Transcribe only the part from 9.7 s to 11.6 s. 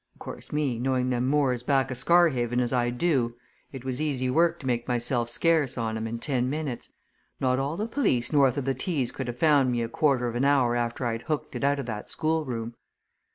me a quarter of an hour after I'd hooked